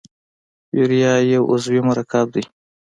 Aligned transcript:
یوریا 0.77 1.13
یو 1.33 1.43
عضوي 1.51 1.81
مرکب 1.89 2.25
دی. 2.33 2.43